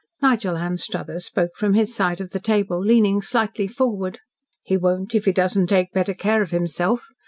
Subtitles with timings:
[0.19, 4.19] Nigel Anstruthers spoke from his side of the table, leaning slightly forward.
[4.63, 7.05] "He won't if he does not take better care of himself.